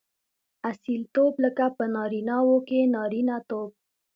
[0.71, 3.69] اصیلتوب؛ لکه په نارينه وو کښي نارينه توب.